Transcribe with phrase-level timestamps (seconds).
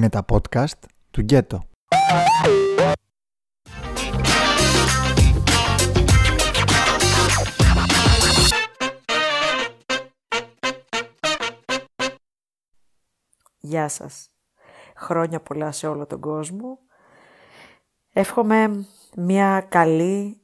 [0.00, 0.78] Είναι τα podcast
[1.10, 1.62] του Γκέτο.
[13.58, 14.30] Γεια σας.
[14.96, 16.78] Χρόνια πολλά σε όλο τον κόσμο.
[18.12, 18.86] Εύχομαι
[19.16, 20.40] μια καλή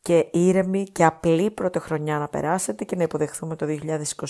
[0.00, 3.66] και ήρεμη και απλή πρωτοχρονιά να περάσετε και να υποδεχθούμε το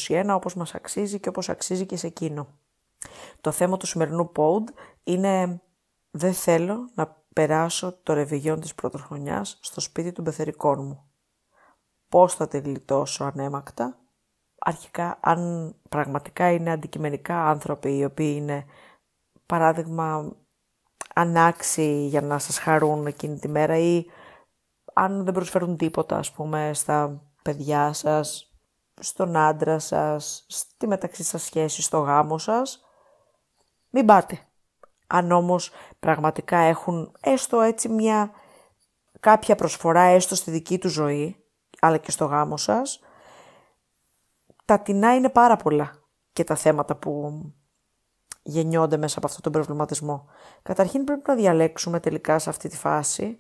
[0.09, 2.58] 2021 όπως μας αξίζει και όπως αξίζει και σε εκείνο.
[3.41, 4.63] Το θέμα του σημερινού pod
[5.03, 5.63] είναι
[6.11, 11.11] δεν θέλω να περάσω το ρεβιγιόν της πρωτοχρονιάς στο σπίτι των πεθερικών μου.
[12.09, 13.99] Πώς θα τη γλιτώσω ανέμακτα;
[14.59, 18.65] Αρχικά, αν πραγματικά είναι αντικειμενικά άνθρωποι οι οποίοι είναι
[19.47, 20.37] παράδειγμα
[21.15, 24.05] ανάξιοι για να σας χαρούν εκείνη τη μέρα ή
[24.95, 28.53] αν δεν προσφέρουν τίποτα ας πούμε στα παιδιά σας,
[29.01, 32.88] στον άντρα σας, στη μεταξύ σας σχέση, στο γάμο σας,
[33.91, 34.39] μην πάτε.
[35.07, 38.31] Αν όμως πραγματικά έχουν έστω έτσι μια
[39.21, 41.45] κάποια προσφορά έστω στη δική του ζωή,
[41.81, 43.01] αλλά και στο γάμο σας,
[44.65, 45.93] τα τεινά είναι πάρα πολλά
[46.33, 47.43] και τα θέματα που
[48.43, 50.27] γεννιόνται μέσα από αυτόν τον προβληματισμό.
[50.63, 53.39] Καταρχήν πρέπει να διαλέξουμε τελικά σε αυτή τη φάση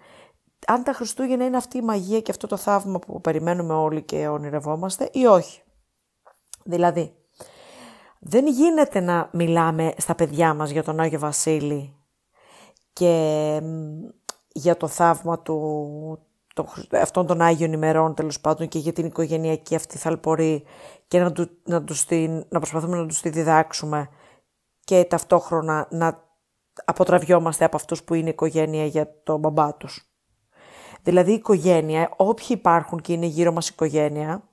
[0.67, 4.29] αν τα Χριστούγεννα είναι αυτή η μαγεία και αυτό το θαύμα που περιμένουμε όλοι και
[4.29, 5.63] ονειρευόμαστε ή όχι.
[6.65, 7.15] Δηλαδή,
[8.20, 11.97] δεν γίνεται να μιλάμε στα παιδιά μας για τον Άγιο Βασίλη
[12.92, 13.61] και
[14.52, 16.19] για το θαύμα του,
[16.55, 20.64] το, αυτών των Άγιων ημερών τέλος πάντων και για την οικογενειακή αυτή θαλπορή
[21.08, 22.06] και να, του, να, τους
[22.48, 24.08] να προσπαθούμε να τους τη διδάξουμε
[24.84, 26.27] και ταυτόχρονα να
[26.84, 30.12] αποτραβιόμαστε από αυτούς που είναι οικογένεια για τον μπαμπά τους.
[31.02, 34.48] Δηλαδή η οικογένεια, όποιοι υπάρχουν και είναι γύρω μας οικογένεια,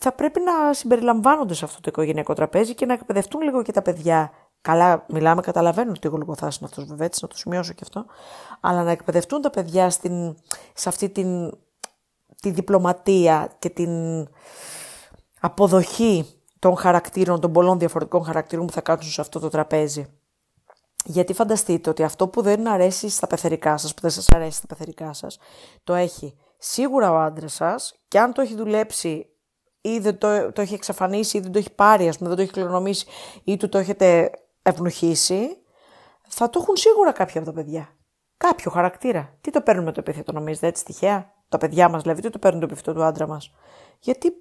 [0.00, 3.82] θα πρέπει να συμπεριλαμβάνονται σε αυτό το οικογενειακό τραπέζι και να εκπαιδευτούν λίγο και τα
[3.82, 4.32] παιδιά.
[4.60, 8.04] Καλά, μιλάμε, καταλαβαίνω ότι γλυκοθά είναι αυτό, βέβαια, έτσι να το σημειώσω και αυτό.
[8.60, 10.36] Αλλά να εκπαιδευτούν τα παιδιά στην,
[10.74, 11.52] σε αυτή την,
[12.40, 14.28] τη διπλωματία και την
[15.40, 16.26] αποδοχή
[16.58, 20.06] των χαρακτήρων, των πολλών διαφορετικών χαρακτήρων που θα κάτσουν σε αυτό το τραπέζι.
[21.04, 24.66] Γιατί φανταστείτε ότι αυτό που δεν αρέσει στα πεθερικά σας, που δεν σας αρέσει στα
[24.66, 25.38] πεθερικά σας,
[25.84, 29.31] το έχει σίγουρα ο άντρας σας και αν το έχει δουλέψει
[29.82, 32.42] ή δεν το, το έχει εξαφανίσει ή δεν το έχει πάρει, ας πούμε, δεν το
[32.42, 33.06] έχει κληρονομήσει
[33.44, 34.30] ή του το έχετε
[34.62, 35.56] ευνοχήσει,
[36.28, 37.96] θα το έχουν σίγουρα κάποια από τα παιδιά.
[38.36, 39.38] Κάποιο χαρακτήρα.
[39.40, 42.60] Τι το παίρνουμε το επίθετο, νομίζετε, έτσι τυχαία; Τα παιδιά μας, δηλαδή, τι το παίρνουν
[42.60, 43.52] το επίθετο του άντρα μας;
[43.98, 44.32] Γιατί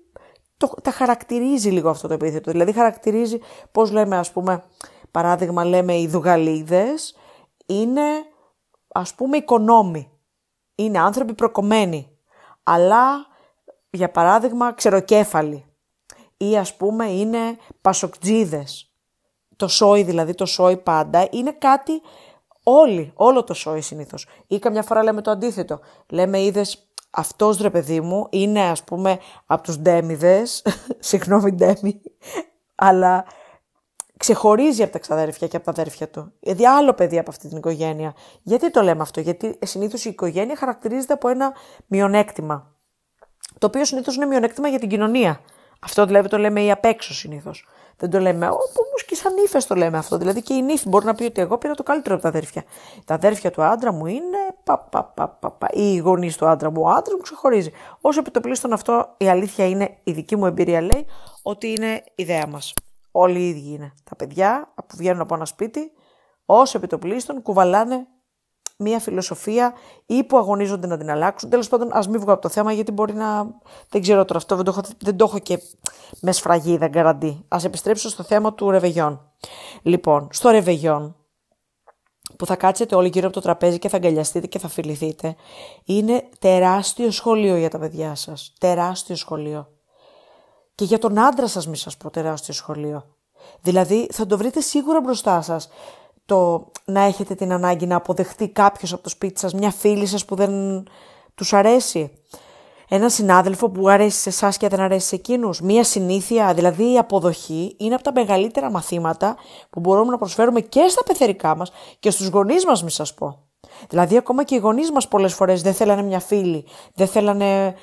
[0.57, 2.51] το, τα χαρακτηρίζει λίγο αυτό το επίθετο.
[2.51, 3.39] Δηλαδή, χαρακτηρίζει,
[3.71, 4.63] πώς λέμε, ας πούμε,
[5.11, 7.15] παράδειγμα, λέμε οι δουγαλίδες
[7.65, 8.01] είναι,
[8.87, 10.11] ας πούμε, οικονόμοι.
[10.75, 12.17] Είναι άνθρωποι προκομμένοι.
[12.63, 13.27] Αλλά
[13.91, 15.65] για παράδειγμα, ξεροκέφαλοι
[16.37, 18.91] ή ας πούμε είναι πασοκτζίδες.
[19.55, 22.01] Το σόι δηλαδή, το σόι πάντα είναι κάτι
[22.63, 24.27] όλοι, όλο το σόι συνήθως.
[24.47, 25.79] Ή καμιά φορά λέμε το αντίθετο.
[26.09, 30.65] Λέμε είδες αυτός ρε παιδί μου είναι ας πούμε από τους ντέμιδες,
[30.99, 32.01] συγγνώμη ντέμι,
[32.75, 33.25] αλλά
[34.17, 36.33] ξεχωρίζει από τα ξαδέρφια και από τα αδέρφια του.
[36.39, 38.13] Δηλαδή άλλο παιδί από αυτή την οικογένεια.
[38.41, 41.53] Γιατί το λέμε αυτό, Γιατί συνήθως η οικογένεια χαρακτηρίζεται από ένα
[41.87, 42.70] μειονέκτημα
[43.57, 45.41] το οποίο συνήθως είναι μειονέκτημα για την κοινωνία.
[45.81, 47.67] Αυτό δηλαδή το λέμε η απ' έξω συνήθως.
[47.97, 48.61] Δεν το λέμε, όμω
[49.07, 50.17] και σαν ύφε το λέμε αυτό.
[50.17, 52.63] Δηλαδή και η νύφη μπορεί να πει ότι εγώ πήρα το καλύτερο από τα αδέρφια.
[53.05, 55.67] Τα αδέρφια του άντρα μου είναι πα, πα, πα, πα, πα.
[55.71, 56.81] ή οι γονείς του άντρα μου.
[56.81, 57.71] Ο άντρας μου ξεχωρίζει.
[58.01, 61.05] Όσο επιτοπλίστων αυτό η αλήθεια είναι, η δική μου εμπειρία λέει,
[61.41, 62.73] ότι είναι ιδέα μας.
[63.11, 63.93] Όλοι οι ίδιοι είναι.
[64.09, 65.91] Τα παιδιά που βγαίνουν από ένα σπίτι,
[66.45, 68.07] όσο επιτοπλίστων κουβαλάνε
[68.81, 69.73] μία φιλοσοφία
[70.05, 71.49] ή που αγωνίζονται να την αλλάξουν.
[71.49, 73.47] Τέλος πάντων, ας μην βγω από το θέμα, γιατί μπορεί να.
[73.89, 75.59] Δεν ξέρω τώρα αυτό, δεν το έχω, δεν το έχω και
[76.21, 77.45] με σφραγίδα γκαραντί.
[77.47, 79.31] Α επιστρέψω στο θέμα του ρεβεγιόν.
[79.81, 81.15] Λοιπόν, στο ρεβεγιόν,
[82.37, 85.35] που θα κάτσετε όλοι γύρω από το τραπέζι και θα αγκαλιαστείτε και θα φιληθείτε,
[85.85, 88.53] είναι τεράστιο σχολείο για τα παιδιά σας.
[88.59, 89.67] Τεράστιο σχολείο.
[90.75, 93.05] Και για τον άντρα σας, μη σας πω τεράστιο σχολείο.
[93.61, 95.69] Δηλαδή, θα το βρείτε σίγουρα μπροστά σας
[96.31, 100.25] το να έχετε την ανάγκη να αποδεχτεί κάποιος από το σπίτι σας, μια φίλη σας
[100.25, 100.83] που δεν
[101.35, 102.11] τους αρέσει.
[102.89, 105.61] Ένα συνάδελφο που αρέσει σε εσάς και δεν αρέσει σε εκείνους.
[105.61, 109.35] Μία συνήθεια, δηλαδή η αποδοχή, είναι από τα μεγαλύτερα μαθήματα
[109.69, 113.37] που μπορούμε να προσφέρουμε και στα πεθερικά μας και στους γονείς μας, μη σας πω.
[113.89, 117.75] Δηλαδή ακόμα και οι γονείς μας πολλές φορές δεν θέλανε μια φίλη, δεν θέλανε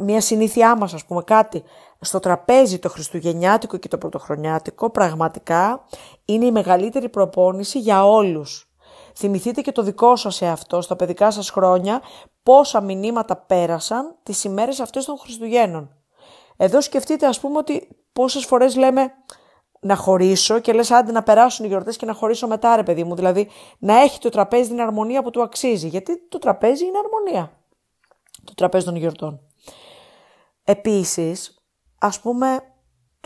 [0.00, 1.62] μια συνήθειά μας ας πούμε κάτι
[2.00, 5.84] στο τραπέζι το χριστουγεννιάτικο και το πρωτοχρονιάτικο πραγματικά
[6.24, 8.72] είναι η μεγαλύτερη προπόνηση για όλους.
[9.14, 12.02] Θυμηθείτε και το δικό σας εαυτό στα παιδικά σας χρόνια
[12.42, 15.96] πόσα μηνύματα πέρασαν τις ημέρες αυτές των Χριστουγέννων.
[16.56, 19.12] Εδώ σκεφτείτε ας πούμε ότι πόσες φορές λέμε
[19.80, 23.04] να χωρίσω και λες άντε να περάσουν οι γιορτές και να χωρίσω μετά ρε παιδί
[23.04, 23.14] μου.
[23.14, 23.48] Δηλαδή
[23.78, 25.88] να έχει το τραπέζι την αρμονία που του αξίζει.
[25.88, 27.52] Γιατί το τραπέζι είναι αρμονία.
[28.44, 29.47] Το τραπέζι των γιορτών.
[30.70, 31.54] Επίσης,
[31.98, 32.60] ας πούμε,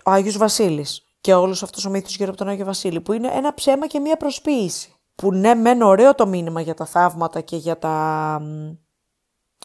[0.04, 3.28] ο Άγιος Βασίλης και όλος αυτός ο μύθος γύρω από τον Άγιο Βασίλη που είναι
[3.32, 4.94] ένα ψέμα και μία προσποίηση.
[5.14, 8.40] Που ναι, μεν ωραίο το μήνυμα για τα θαύματα και για τα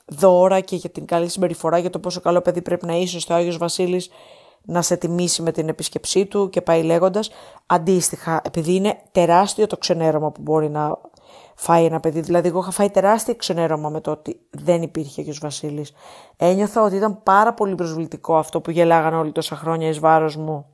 [0.06, 3.34] δώρα και για την καλή συμπεριφορά, για το πόσο καλό παιδί πρέπει να είσαι στο
[3.34, 4.10] Άγιος Βασίλης
[4.62, 7.30] να σε τιμήσει με την επίσκεψή του και πάει λέγοντας.
[7.66, 10.98] Αντίστοιχα, επειδή είναι τεράστιο το ξενέρωμα που μπορεί να
[11.56, 12.22] φάει ένα παιδί.
[12.22, 15.94] Δηλαδή, εγώ είχα φάει τεράστιο ξενέρωμα με το ότι δεν υπήρχε Άγιος Βασίλης.
[16.38, 20.66] Ένιωθα ότι ήταν πάρα πολύ προσβλητικό αυτό που γελάγανε όλοι τόσα χρόνια εις βάρος μου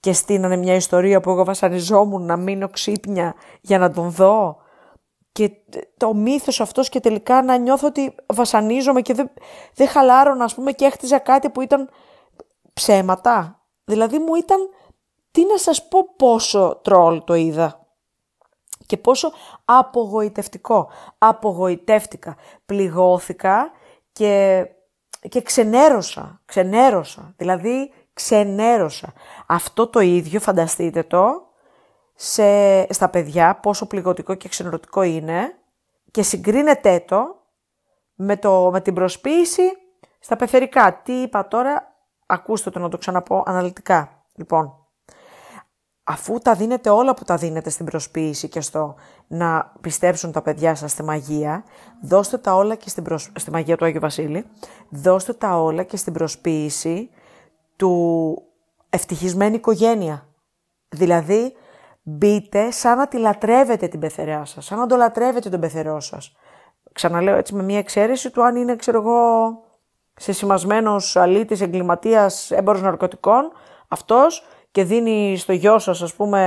[0.00, 4.56] και στείνανε μια ιστορία που εγώ βασανιζόμουν να μείνω ξύπνια για να τον δω
[5.32, 5.50] και
[5.96, 9.30] το μύθος αυτός και τελικά να νιώθω ότι βασανίζομαι και δεν,
[9.74, 11.88] δεν χαλάρωνα ας πούμε και έχτιζα κάτι που ήταν
[12.72, 13.62] ψέματα.
[13.84, 14.58] Δηλαδή μου ήταν,
[15.30, 17.83] τι να σας πω πόσο τρόλ το είδα
[18.86, 19.32] και πόσο
[19.64, 20.90] απογοητευτικό.
[21.18, 22.36] Απογοητεύτηκα,
[22.66, 23.70] πληγώθηκα
[24.12, 24.66] και,
[25.28, 27.34] και ξενέρωσα, ξενέρωσα.
[27.36, 29.12] Δηλαδή ξενέρωσα.
[29.46, 31.48] Αυτό το ίδιο φανταστείτε το
[32.14, 35.58] σε, στα παιδιά πόσο πληγωτικό και ξενερωτικό είναι
[36.10, 37.42] και συγκρίνετε το
[38.14, 39.62] με, το με την προσποίηση
[40.18, 41.00] στα πεθερικά.
[41.04, 41.96] Τι είπα τώρα,
[42.26, 44.24] ακούστε το να το ξαναπώ αναλυτικά.
[44.34, 44.83] Λοιπόν,
[46.04, 48.94] αφού τα δίνετε όλα που τα δίνετε στην προσποίηση και στο
[49.26, 51.64] να πιστέψουν τα παιδιά σας στη μαγεία,
[52.02, 54.46] δώστε τα όλα και στην στη μαγεία του Άγιου Βασίλη,
[54.88, 57.10] δώστε τα όλα και στην προσποίηση
[57.76, 58.42] του
[58.90, 60.26] ευτυχισμένη οικογένεια.
[60.88, 61.52] Δηλαδή,
[62.02, 66.36] μπείτε σαν να τη λατρεύετε την πεθεριά σας, σαν να το λατρεύετε τον πεθερό σας.
[66.92, 69.58] Ξαναλέω έτσι με μια εξαίρεση του αν είναι, ξέρω εγώ,
[70.16, 73.52] σημασμένος αλήτης, εγκληματίας, έμπορος ναρκωτικών,
[73.88, 76.40] αυτός και δίνει στο γιο σας, ας πούμε,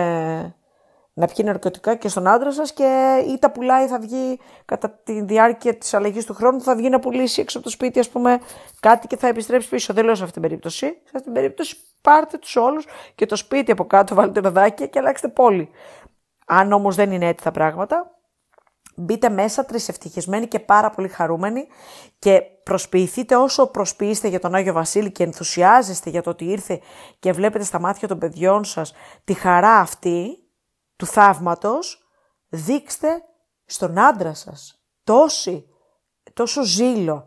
[1.13, 5.21] να πιει ναρκωτικά και στον άντρα σας και ή τα πουλάει θα βγει κατά τη
[5.21, 8.39] διάρκεια της αλλαγής του χρόνου θα βγει να πουλήσει έξω από το σπίτι ας πούμε
[8.79, 9.93] κάτι και θα επιστρέψει πίσω.
[9.93, 10.85] Δεν λέω σε αυτήν την περίπτωση.
[10.85, 12.85] Σε αυτήν την περίπτωση πάρτε τους όλους
[13.15, 15.69] και το σπίτι από κάτω βάλτε παιδάκια και αλλάξτε πόλη.
[16.45, 18.16] Αν όμως δεν είναι έτσι τα πράγματα,
[18.97, 21.67] μπείτε μέσα τρισευτυχισμένοι και πάρα πολύ χαρούμενοι
[22.19, 26.81] και προσποιηθείτε όσο προσποιείστε για τον Άγιο Βασίλη και ενθουσιάζεστε για το ότι ήρθε
[27.19, 30.37] και βλέπετε στα μάτια των παιδιών σας τη χαρά αυτή,
[30.95, 32.07] του θαύματος,
[32.47, 33.23] δείξτε
[33.65, 35.65] στον άντρα σας τόση,
[36.33, 37.25] τόσο ζήλο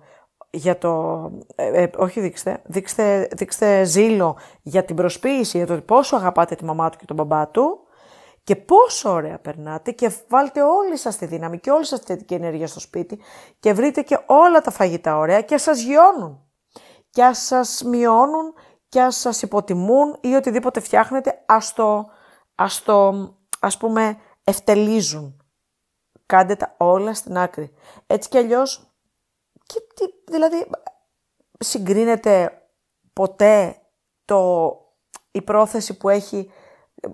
[0.51, 1.23] για το...
[1.55, 6.65] Ε, ε, όχι δείξτε, δείξτε, δείξτε ζήλο για την προσποίηση, για το πόσο αγαπάτε τη
[6.65, 7.81] μαμά του και τον μπαμπά του
[8.45, 12.35] και πόσο ωραία περνάτε και βάλτε όλη σας τη δύναμη και όλη σας τη θετική
[12.35, 13.21] ενέργεια στο σπίτι
[13.61, 16.51] και βρείτε και όλα τα φαγητά ωραία και σας γιώνουν
[17.11, 18.55] και ας σας μειώνουν
[18.89, 22.11] και ας σας υποτιμούν ή οτιδήποτε φτιάχνετε ας το,
[22.55, 23.29] ας το
[23.61, 25.45] ας πούμε ευτελίζουν.
[26.27, 27.73] Κάντε τα όλα στην άκρη.
[28.07, 28.95] Έτσι κι αλλιώς,
[29.67, 29.81] και,
[30.31, 30.71] δηλαδή
[31.59, 32.63] συγκρίνεται
[33.13, 33.81] ποτέ
[34.25, 34.71] το,
[35.31, 36.51] η πρόθεση που έχει,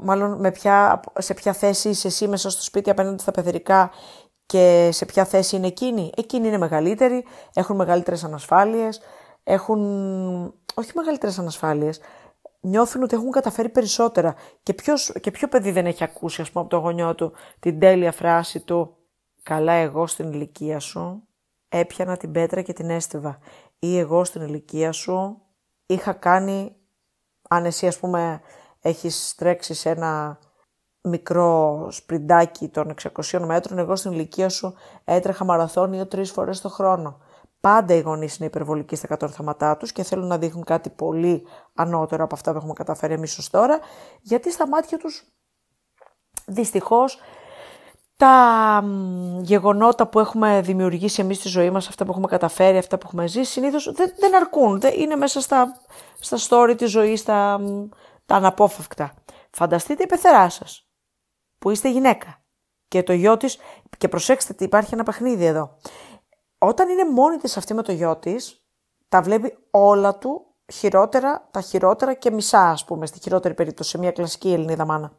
[0.01, 3.91] μάλλον με ποια, σε ποια θέση είσαι εσύ μέσα στο σπίτι απέναντι στα παιδερικά
[4.47, 6.13] και σε ποια θέση είναι εκείνη.
[6.17, 7.25] Εκείνοι είναι μεγαλύτεροι,
[7.55, 9.01] έχουν μεγαλύτερες ανασφάλειες,
[9.45, 9.81] έχουν,
[10.75, 12.01] όχι μεγαλύτερες ανασφάλειες,
[12.61, 14.35] νιώθουν ότι έχουν καταφέρει περισσότερα.
[14.63, 17.79] Και, ποιος, και ποιο παιδί δεν έχει ακούσει, ας πούμε, από το γονιό του την
[17.79, 18.97] τέλεια φράση του
[19.43, 21.23] «Καλά εγώ στην ηλικία σου
[21.69, 23.39] έπιανα την πέτρα και την έστειβα»
[23.79, 25.43] ή «Εγώ στην ηλικία σου
[25.87, 26.77] είχα κάνει,
[27.49, 28.41] αν εσύ ας πούμε
[28.87, 30.39] έχεις τρέξει σε ένα
[31.01, 32.95] μικρό σπριντάκι των
[33.31, 34.75] 600 μέτρων, εγώ στην ηλικία σου
[35.05, 37.19] έτρεχα μαραθώνιο τρεις φορές το χρόνο.
[37.61, 42.25] Πάντα οι γονείς είναι υπερβολικοί στα κατορθώματά τους και θέλουν να δείχνουν κάτι πολύ ανώτερο
[42.25, 43.79] από αυτά που έχουμε καταφέρει εμείς ως τώρα,
[44.21, 45.25] γιατί στα μάτια τους
[46.47, 47.19] δυστυχώς
[48.17, 48.85] τα
[49.41, 53.27] γεγονότα που έχουμε δημιουργήσει εμείς στη ζωή μας, αυτά που έχουμε καταφέρει, αυτά που έχουμε
[53.27, 54.81] ζήσει, συνήθως δεν, δεν αρκούν.
[54.81, 55.81] Δεν είναι μέσα στα,
[56.21, 57.61] στα story της ζωής, τα,
[58.27, 59.15] τα αναπόφευκτα.
[59.51, 60.91] Φανταστείτε η πεθερά σας,
[61.59, 62.45] που είστε γυναίκα
[62.89, 63.59] και το γιο της,
[63.99, 65.79] και προσέξτε ότι υπάρχει ένα παιχνίδι εδώ
[66.59, 68.67] όταν είναι μόνη της αυτή με το γιο της,
[69.09, 73.99] τα βλέπει όλα του χειρότερα, τα χειρότερα και μισά, ας πούμε, στη χειρότερη περίπτωση, σε
[73.99, 75.13] μια κλασική Ελληνίδα μάνα.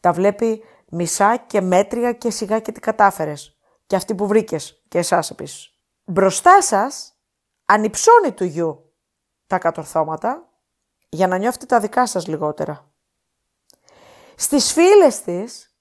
[0.00, 3.56] Τα βλέπει μισά και μέτρια και σιγά και τι κατάφερες.
[3.86, 5.70] Και αυτή που βρήκες και εσάς επίσης.
[6.04, 7.12] Μπροστά σας
[7.64, 8.92] ανυψώνει του γιου
[9.46, 10.51] τα κατορθώματα
[11.14, 12.90] για να νιώθετε τα δικά σας λιγότερα.
[14.36, 15.76] Στις φίλες της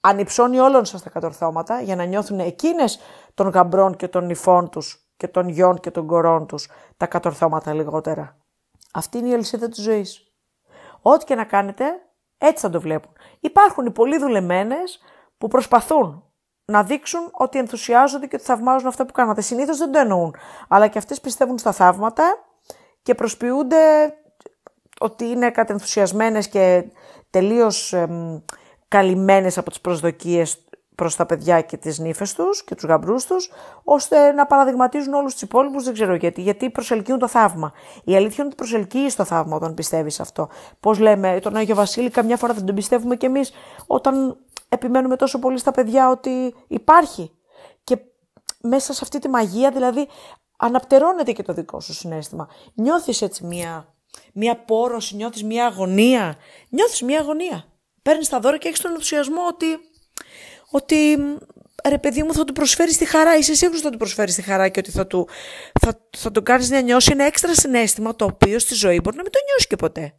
[0.00, 2.98] ανυψώνει όλων σας τα κατορθώματα για να νιώθουν εκείνες
[3.34, 7.74] των γαμπρών και των νυφών τους και των γιών και των κορών τους τα κατορθώματα
[7.74, 8.36] λιγότερα.
[8.92, 10.32] Αυτή είναι η αλυσίδα της ζωής.
[11.02, 11.84] Ό,τι και να κάνετε,
[12.38, 13.12] Έτσι θα το βλέπουν.
[13.40, 15.00] Υπάρχουν οι πολύ δουλεμένες
[15.38, 16.24] που προσπαθούν
[16.64, 19.40] να δείξουν ότι ενθουσιάζονται και ότι θαυμάζουν αυτά που κάνατε.
[19.40, 20.34] Συνήθως δεν το εννοούν.
[20.68, 22.24] Αλλά και αυτές πιστεύουν στα θαύματα
[23.02, 24.14] και προσποιούνται
[25.02, 26.84] ότι είναι κατενθουσιασμένες και
[27.30, 28.38] τελείως εμ,
[28.88, 33.50] καλυμμένες από τις προσδοκίες προς τα παιδιά και τις νύφες τους και τους γαμπρούς τους,
[33.84, 37.72] ώστε να παραδειγματίζουν όλους τους υπόλοιπους, δεν ξέρω γιατί, γιατί προσελκύουν το θαύμα.
[38.04, 40.48] Η αλήθεια είναι ότι προσελκύει το θαύμα όταν πιστεύεις αυτό.
[40.80, 43.52] Πώς λέμε, τον Άγιο Βασίλη καμιά φορά δεν τον πιστεύουμε κι εμείς
[43.86, 44.36] όταν
[44.68, 47.30] επιμένουμε τόσο πολύ στα παιδιά ότι υπάρχει.
[47.84, 47.98] Και
[48.60, 50.08] μέσα σε αυτή τη μαγεία, δηλαδή,
[50.56, 52.48] αναπτερώνεται και το δικό σου συνέστημα.
[52.74, 53.94] Νιώθεις έτσι μία,
[54.32, 56.36] μία πόρωση, νιώθεις μία αγωνία.
[56.68, 57.64] Νιώθεις μία αγωνία.
[58.02, 59.66] Παίρνεις τα δώρα και έχεις τον ενθουσιασμό ότι,
[60.70, 61.18] ότι
[61.88, 63.36] ρε παιδί μου θα του προσφέρεις τη χαρά.
[63.36, 65.28] Είσαι σίγουρος ότι θα του προσφέρεις τη χαρά και ότι θα του,
[65.80, 69.22] θα, θα του κάνεις να νιώσει ένα έξτρα συνέστημα το οποίο στη ζωή μπορεί να
[69.22, 70.14] μην το νιώσει και ποτέ.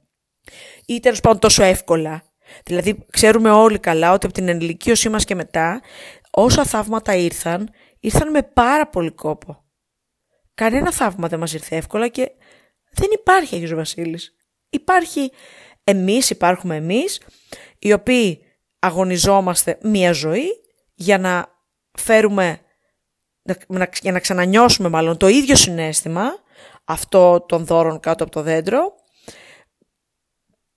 [0.85, 2.23] Ή τέλος πάντων τόσο εύκολα.
[2.65, 5.81] Δηλαδή ξέρουμε όλοι καλά ότι από την ενηλικίωσή μας και μετά
[6.31, 7.69] όσα θαύματα ήρθαν,
[7.99, 9.63] ήρθαν με πάρα πολύ κόπο.
[10.53, 12.31] Κανένα θαύμα δεν μας ήρθε εύκολα και
[12.93, 14.35] δεν υπάρχει Άγιος Βασίλης.
[14.69, 15.31] Υπάρχει
[15.83, 17.21] εμείς, υπάρχουμε εμείς,
[17.79, 18.39] οι οποίοι
[18.79, 20.47] αγωνιζόμαστε μία ζωή
[20.93, 21.47] για να
[21.97, 22.59] φέρουμε,
[24.01, 26.23] για να ξανανιώσουμε μάλλον το ίδιο συνέστημα,
[26.83, 28.95] αυτό των δώρων κάτω από το δέντρο,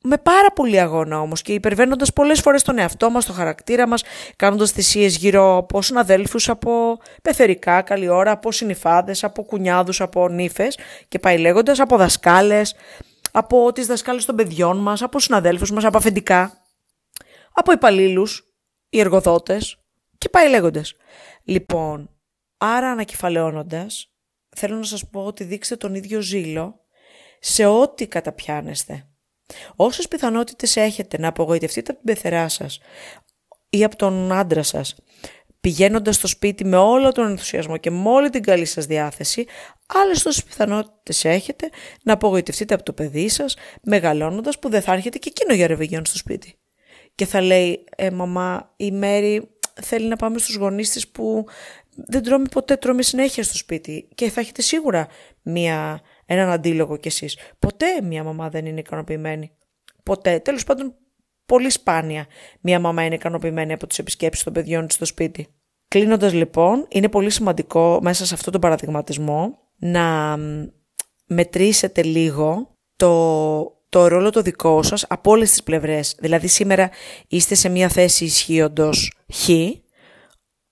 [0.09, 4.03] με πάρα πολύ αγώνα όμως και υπερβαίνοντας πολλές φορές τον εαυτό μας, το χαρακτήρα μας,
[4.37, 10.79] κάνοντας θυσίες γύρω από συναδέλφους, από πεθερικά, καλή ώρα, από συνυφάδες, από κουνιάδους, από νύφες
[11.09, 12.75] και πάει λέγοντας, από δασκάλες,
[13.33, 16.67] από τις δασκάλες των παιδιών μας, από συναδέλφους μας, από αφεντικά,
[17.53, 18.55] από υπαλλήλους,
[18.89, 19.79] οι εργοδότες
[20.19, 20.95] και πάει λέγοντας.
[21.45, 22.11] Λοιπόν,
[22.59, 24.11] άρα ανακεφαλαιώνοντας,
[24.57, 26.81] θέλω να σας πω ότι δείξτε τον ίδιο ζήλο
[27.41, 29.07] σε ό,τι καταπιάνεστε.
[29.77, 32.79] Όσες πιθανότητες έχετε να απογοητευτείτε από την πεθερά σας
[33.71, 34.95] ή από τον άντρα σας,
[35.61, 39.47] πηγαίνοντας στο σπίτι με όλο τον ενθουσιασμό και με όλη την καλή σας διάθεση,
[39.87, 41.71] άλλες τόσες πιθανότητες έχετε
[42.03, 46.05] να απογοητευτείτε από το παιδί σας, μεγαλώνοντας που δεν θα έρχεται και εκείνο για ρεβεγιόν
[46.05, 46.59] στο σπίτι.
[47.15, 49.49] Και θα λέει, ε, μαμά, η Μέρη
[49.83, 51.45] θέλει να πάμε στους γονείς της που
[51.97, 55.09] δεν τρώμε ποτέ, τρώμε συνέχεια στο σπίτι και θα έχετε σίγουρα
[55.43, 57.39] μία έναν αντίλογο κι εσείς.
[57.59, 59.51] Ποτέ μια μαμά δεν είναι ικανοποιημένη.
[60.03, 60.39] Ποτέ.
[60.39, 60.95] Τέλος πάντων,
[61.47, 62.27] πολύ σπάνια
[62.61, 65.47] μια μαμά είναι ικανοποιημένη από τις επισκέψεις των παιδιών της στο σπίτι.
[65.89, 70.37] Κλείνοντας λοιπόν, είναι πολύ σημαντικό μέσα σε αυτό τον παραδειγματισμό να
[71.27, 76.15] μετρήσετε λίγο το, το ρόλο το δικό σας από όλες τις πλευρές.
[76.19, 76.91] Δηλαδή σήμερα
[77.29, 79.49] είστε σε μια θέση ισχύοντος χ,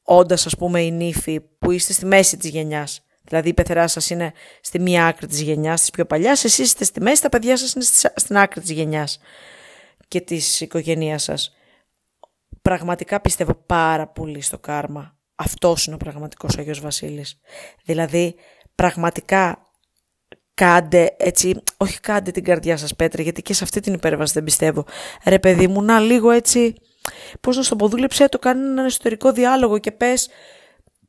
[0.03, 4.11] όντας ας πούμε η νύφη που είστε στη μέση της γενιάς Δηλαδή η πεθερά σας
[4.11, 7.57] είναι στη μία άκρη της γενιάς, της πιο παλιάς, εσείς είστε στη μέση, τα παιδιά
[7.57, 9.19] σας είναι στην άκρη της γενιάς
[10.09, 11.55] και της οικογένειάς σας.
[12.63, 15.19] Πραγματικά πιστεύω πάρα πολύ στο κάρμα.
[15.35, 17.41] Αυτός είναι ο πραγματικός Αγιο Βασίλης.
[17.85, 18.35] Δηλαδή,
[18.75, 19.59] πραγματικά
[20.55, 24.45] κάντε έτσι, όχι κάντε την καρδιά σας Πέτρα, γιατί και σε αυτή την υπέρβαση δεν
[24.45, 24.85] πιστεύω.
[25.25, 26.75] Ρε παιδί μου, να λίγο έτσι,
[27.41, 30.29] πώς να στο πω, δούλεψέ το, κάνει έναν εσωτερικό διάλογο και πες,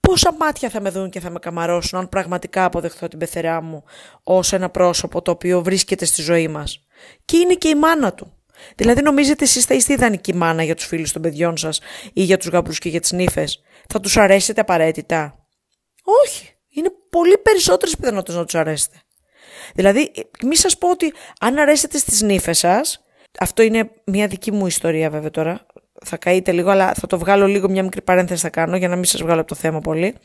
[0.05, 3.83] πόσα μάτια θα με δουν και θα με καμαρώσουν αν πραγματικά αποδεχθώ την πεθερά μου
[4.23, 6.85] ως ένα πρόσωπο το οποίο βρίσκεται στη ζωή μας.
[7.25, 8.33] Και είναι και η μάνα του.
[8.75, 11.79] Δηλαδή νομίζετε εσείς θα είστε ιδανική μάνα για τους φίλους των παιδιών σας
[12.13, 15.47] ή για τους γαμπρούς και για τις νύφες; Θα τους αρέσετε απαραίτητα;
[16.25, 16.49] Όχι.
[16.69, 19.01] Είναι πολύ περισσότερες πιθανότητες να τους αρέσετε.
[19.73, 20.11] Δηλαδή
[20.45, 23.03] μη σας πω ότι αν αρέσετε στις νύφες σας,
[23.39, 25.65] αυτό είναι μια δική μου ιστορία βέβαια τώρα,
[26.03, 28.95] θα καείτε λίγο, αλλά θα το βγάλω λίγο, μια μικρή παρένθεση θα κάνω για να
[28.95, 30.15] μην σας βγάλω από το θέμα πολύ.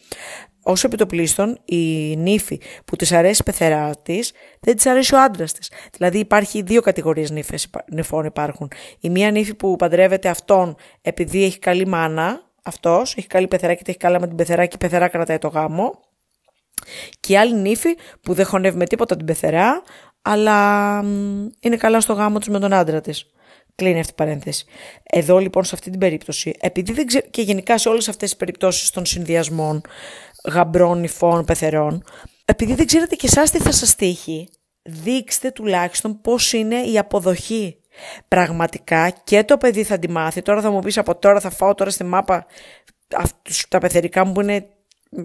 [0.62, 5.52] Όσο επιτοπλίστων, η νύφη που της αρέσει η πεθερά της, δεν της αρέσει ο άντρας
[5.52, 5.70] της.
[5.92, 8.70] Δηλαδή υπάρχει δύο κατηγορίες νύφες, νυφών υπάρχουν.
[9.00, 13.82] Η μία νύφη που παντρεύεται αυτόν επειδή έχει καλή μάνα, αυτός, έχει καλή πεθερά και
[13.86, 16.00] έχει καλά με την πεθερά και η πεθερά κρατάει το γάμο.
[17.20, 19.82] Και η άλλη νύφη που δεν χωνεύει με τίποτα την πεθερά,
[20.22, 20.98] αλλά
[21.60, 23.30] είναι καλά στο γάμο του με τον άντρα της.
[23.80, 24.64] Κλείνει αυτή η παρένθεση.
[25.02, 28.38] Εδώ λοιπόν σε αυτή την περίπτωση, επειδή δεν ξέρω, και γενικά σε όλες αυτές τις
[28.38, 29.80] περιπτώσεις των συνδυασμών
[30.52, 32.04] γαμπρών, υφών, πεθερών,
[32.44, 34.48] επειδή δεν ξέρετε και εσάς τι θα σας τύχει,
[34.82, 37.76] δείξτε τουλάχιστον πώς είναι η αποδοχή.
[38.28, 40.42] Πραγματικά και το παιδί θα τη μάθει.
[40.42, 42.46] Τώρα θα μου πεις από τώρα θα φάω τώρα στη μάπα
[43.68, 44.66] τα πεθερικά μου που είναι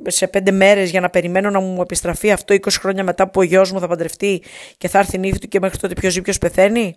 [0.07, 3.43] σε πέντε μέρες για να περιμένω να μου επιστραφεί αυτό 20 χρόνια μετά που ο
[3.43, 4.43] γιος μου θα παντρευτεί
[4.77, 6.95] και θα έρθει η νύχτη του και μέχρι τότε ποιος ζει ποιος πεθαίνει.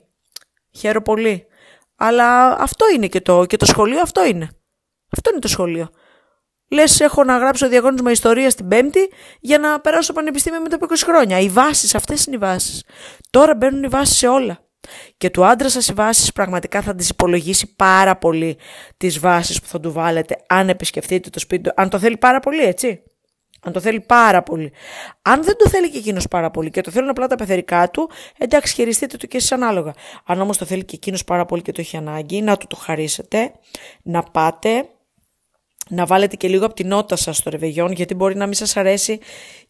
[0.71, 1.47] Χαίρομαι πολύ.
[1.99, 4.49] Αλλά αυτό είναι και το, και το σχολείο, αυτό είναι.
[5.11, 5.91] Αυτό είναι το σχολείο.
[6.71, 10.87] Λες, έχω να γράψω διαγώνισμα ιστορίας την Πέμπτη για να περάσω στο πανεπιστήμιο μετά από
[10.89, 11.39] 20 χρόνια.
[11.39, 12.85] Οι βάσεις, αυτές είναι οι βάσεις.
[13.31, 14.59] Τώρα μπαίνουν οι βάσεις σε όλα.
[15.17, 18.59] Και του άντρα σας οι βάσεις πραγματικά θα τις υπολογίσει πάρα πολύ
[18.97, 22.41] τις βάσεις που θα του βάλετε αν επισκεφτείτε το σπίτι του, αν το θέλει πάρα
[22.41, 23.03] πολύ έτσι.
[23.61, 24.73] Αν το θέλει πάρα πολύ.
[25.23, 28.11] Αν δεν το θέλει και εκείνος πάρα πολύ και το θέλουν απλά τα πεθερικά του,
[28.39, 29.93] εντάξει, χειριστείτε το και εσείς ανάλογα.
[30.25, 32.77] Αν όμως το θέλει και εκείνος πάρα πολύ και το έχει ανάγκη, να του το
[32.77, 33.53] χαρίσετε,
[34.03, 34.89] να πάτε,
[35.89, 38.77] να βάλετε και λίγο από την νότα σας στο ρεβεγιόν, γιατί μπορεί να μην σας
[38.77, 39.19] αρέσει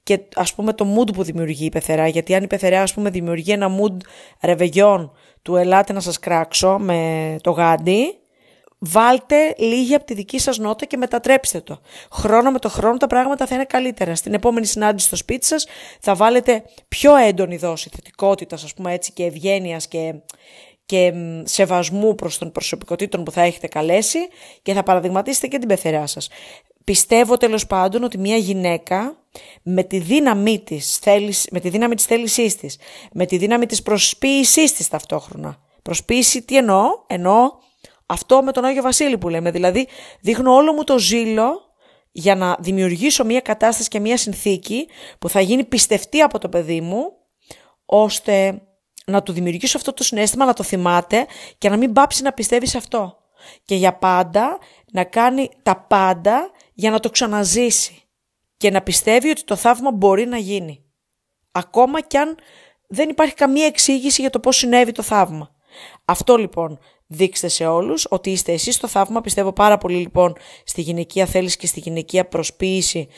[0.03, 2.09] και ας πούμε το mood που δημιουργεί η πεθερά.
[2.09, 3.97] Γιατί αν η πεθερά, ας πούμε, δημιουργεί ένα mood
[4.43, 8.19] ρεβεγιόν του ελάτε να σας κράξω με το γάντι,
[8.79, 11.81] Βάλτε λίγη από τη δική σας νότα και μετατρέψτε το.
[12.13, 14.15] Χρόνο με το χρόνο τα πράγματα θα είναι καλύτερα.
[14.15, 15.67] Στην επόμενη συνάντηση στο σπίτι σας
[16.01, 20.15] θα βάλετε πιο έντονη δόση θετικότητας ας πούμε έτσι και ευγένειας και,
[20.87, 21.13] και
[21.45, 24.19] σεβασμού προς τον προσωπικότητων που θα έχετε καλέσει
[24.63, 26.29] και θα παραδειγματίσετε και την πεθερά σας.
[26.85, 29.17] Πιστεύω τέλος πάντων ότι μια γυναίκα
[29.63, 31.01] με τη δύναμή της,
[31.51, 32.79] με τη δύναμη της θέλησής της,
[33.13, 35.59] με τη δύναμη της προσποίησής της ταυτόχρονα.
[35.83, 37.51] Προσποίηση τι εννοώ, εννοώ
[38.09, 39.51] αυτό με τον Άγιο Βασίλη που λέμε.
[39.51, 39.89] Δηλαδή
[40.21, 41.61] δείχνω όλο μου το ζήλο
[42.13, 44.89] για να δημιουργήσω μια κατάσταση και μια συνθήκη
[45.19, 47.13] που θα γίνει πιστευτή από το παιδί μου
[47.85, 48.63] ώστε
[49.07, 51.27] να του δημιουργήσω αυτό το συνέστημα, να το θυμάται
[51.59, 53.17] και να μην πάψει να πιστεύει σε αυτό.
[53.65, 54.59] Και για πάντα
[54.93, 58.03] να κάνει τα πάντα για να το ξαναζήσει
[58.57, 60.85] και να πιστεύει ότι το θαύμα μπορεί να γίνει.
[61.53, 62.39] Ακόμα κι αν
[62.89, 65.57] δεν υπάρχει καμία εξήγηση για το πώς συνέβη το θαύμα.
[66.05, 69.21] Αυτό λοιπόν δείξτε σε όλους ότι είστε εσείς το θαύμα.
[69.21, 73.09] Πιστεύω πάρα πολύ λοιπόν στη γυναικεία θέληση και στη γυναικεία προσποίηση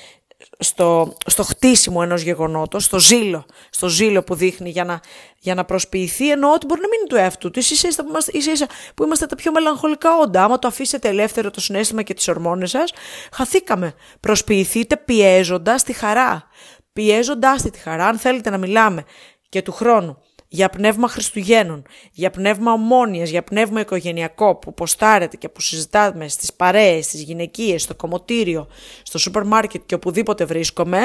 [0.59, 5.01] στο, στο χτίσιμο ενός γεγονότος, στο ζήλο, στο ζήλο που δείχνει για να,
[5.39, 7.59] για να προσποιηθεί, ενώ ότι μπορεί να μην είναι του εαυτού του.
[7.59, 10.45] Εσείς είστε που είμαστε, ίσα, που είμαστε τα πιο μελαγχολικά όντα.
[10.45, 12.93] Άμα το αφήσετε ελεύθερο το συνέστημα και τις ορμόνες σας,
[13.33, 13.95] χαθήκαμε.
[14.21, 16.49] Προσποιηθείτε πιέζοντας τη χαρά.
[16.93, 19.05] Πιέζοντάς τη χαρά, αν θέλετε να μιλάμε
[19.49, 25.49] και του χρόνου για πνεύμα Χριστουγέννων, για πνεύμα ομόνιας, για πνεύμα οικογενειακό που ποστάρετε και
[25.49, 28.69] που συζητάμε στις παρέες, στις γυναικείες, στο κομμωτήριο,
[29.03, 31.01] στο σούπερ μάρκετ και οπουδήποτε βρίσκομαι,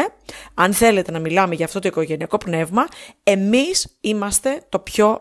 [0.54, 2.88] αν θέλετε να μιλάμε για αυτό το οικογενειακό πνεύμα,
[3.24, 5.20] εμείς είμαστε το πιο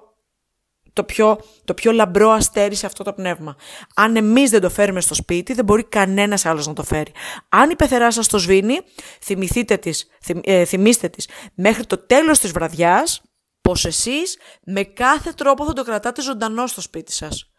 [0.93, 3.57] το πιο, το πιο λαμπρό αστέρι σε αυτό το πνεύμα.
[3.95, 7.13] Αν εμείς δεν το φέρουμε στο σπίτι, δεν μπορεί κανένας άλλος να το φέρει.
[7.49, 8.81] Αν η πεθερά σας το σβήνει,
[9.23, 10.07] θυμηθείτε της,
[10.41, 13.23] ε, θυμίστε της μέχρι το τέλος της βραδιάς,
[13.65, 17.51] πως εσείς με κάθε τρόπο θα το κρατάτε ζωντανό στο σπίτι σας.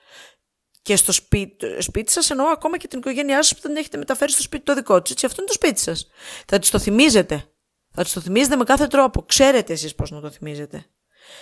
[0.81, 4.31] Και στο σπίτι, σπίτι σας εννοώ ακόμα και την οικογένειά σας που δεν έχετε μεταφέρει
[4.31, 5.11] στο σπίτι το δικό της.
[5.11, 6.07] Έτσι, αυτό είναι το σπίτι σας.
[6.45, 7.45] Θα της το θυμίζετε.
[7.93, 9.25] Θα της το θυμίζετε με κάθε τρόπο.
[9.25, 10.85] Ξέρετε εσείς πώς να το θυμίζετε.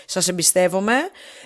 [0.05, 0.95] Σας εμπιστεύομαι.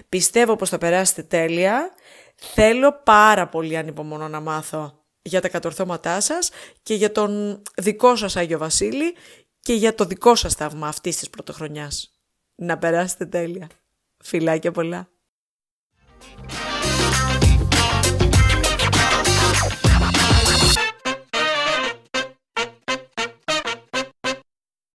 [0.09, 1.91] Πιστεύω πως θα περάσετε τέλεια.
[2.35, 6.49] Θέλω πάρα πολύ ανυπομονώ να μάθω για τα κατορθώματά σας
[6.83, 9.15] και για τον δικό σας Άγιο Βασίλη
[9.59, 12.16] και για το δικό σας θαύμα αυτής της πρωτοχρονιάς.
[12.59, 13.67] Να περάσετε τέλεια.
[14.17, 15.07] Φιλάκια πολλά.